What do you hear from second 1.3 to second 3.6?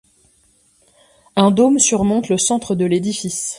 Un dôme surmonte le centre de l'édifice.